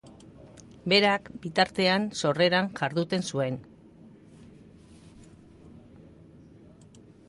Berak, 0.93 1.29
bitartean, 1.43 2.07
sorreran 2.23 2.71
jarduten 2.81 3.29
zuen. 3.35 3.61